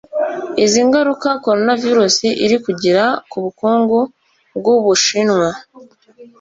Izi 0.63 0.81
ngaruka 0.87 1.29
coronavirus 1.45 2.15
iri 2.45 2.57
kugira 2.65 3.03
ku 3.29 3.37
bukungu 3.43 3.99
bw'Ubushinwa 4.57 5.49